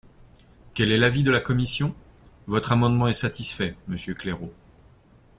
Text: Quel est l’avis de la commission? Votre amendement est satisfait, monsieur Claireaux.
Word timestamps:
Quel 0.73 0.91
est 0.91 0.97
l’avis 0.97 1.21
de 1.21 1.29
la 1.29 1.39
commission? 1.41 1.93
Votre 2.47 2.71
amendement 2.71 3.07
est 3.07 3.13
satisfait, 3.13 3.75
monsieur 3.87 4.15
Claireaux. 4.15 4.51